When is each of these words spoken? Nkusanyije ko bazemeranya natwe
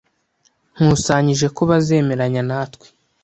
Nkusanyije 0.75 1.47
ko 1.55 1.61
bazemeranya 1.69 2.41
natwe 2.49 2.87